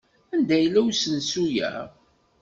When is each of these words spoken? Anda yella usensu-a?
Anda 0.33 0.55
yella 0.59 0.79
usensu-a? 0.87 1.71